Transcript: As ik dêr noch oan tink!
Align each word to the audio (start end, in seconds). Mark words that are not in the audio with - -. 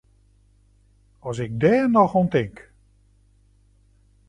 As 1.27 1.37
ik 1.45 1.51
dêr 1.61 1.85
noch 1.95 2.15
oan 2.19 2.27
tink! 2.33 2.55